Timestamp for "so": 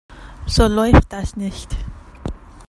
0.47-0.65